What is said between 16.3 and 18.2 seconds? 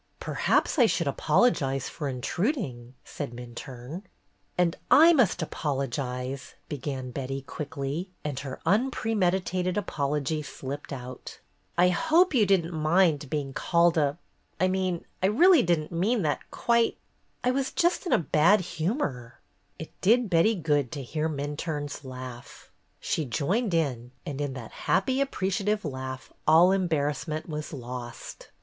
quite— I was just in a